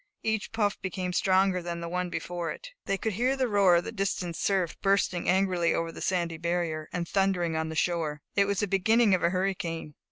[0.23, 2.69] Each puff became stronger than the one before it.
[2.85, 6.89] They could hear the roar of the distant surf, bursting angrily over the sandy barrier,
[6.91, 8.23] and thundering on the shore.
[8.35, 9.93] It was the beginning of a hurricane.